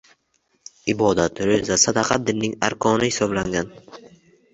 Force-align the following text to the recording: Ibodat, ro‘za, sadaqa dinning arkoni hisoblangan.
Ibodat, 0.93 1.41
ro‘za, 1.49 1.77
sadaqa 1.81 2.17
dinning 2.29 2.55
arkoni 2.69 3.11
hisoblangan. 3.11 3.71